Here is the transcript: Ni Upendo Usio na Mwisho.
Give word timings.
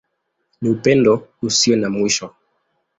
Ni 0.61 0.69
Upendo 0.69 1.27
Usio 1.41 1.77
na 1.77 1.89
Mwisho. 1.89 2.35